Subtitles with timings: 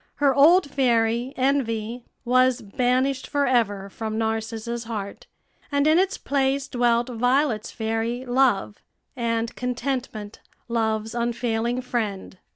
[0.15, 5.27] Her old fairy, Envy, was banished forever from Narcissa's heart,
[5.71, 8.81] and in its place dwelt Violet's fairy, Love,
[9.15, 12.39] and Contentment, Love's unfailing friend.